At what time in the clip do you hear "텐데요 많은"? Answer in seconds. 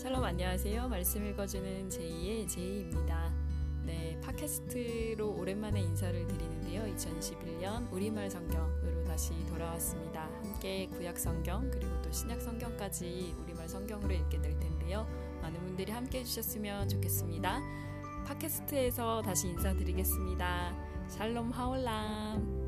14.58-15.60